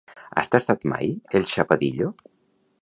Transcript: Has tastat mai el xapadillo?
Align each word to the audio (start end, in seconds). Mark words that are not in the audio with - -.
Has 0.41 0.47
tastat 0.55 0.87
mai 0.93 1.11
el 1.41 1.47
xapadillo? 1.53 2.11